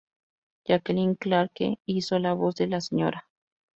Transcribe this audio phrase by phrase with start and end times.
[0.65, 3.27] Jacqueline Clarke hizo la voz de la Sra.